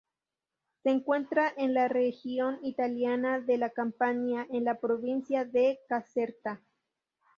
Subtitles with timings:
[0.81, 6.59] Se encuentra en la región italiana de la Campania, en la provincia de Caserta.